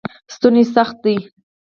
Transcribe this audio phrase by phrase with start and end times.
[0.35, 1.15] ستوني سخت دی.